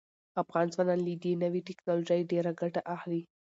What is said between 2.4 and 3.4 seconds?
ګټه اخلي.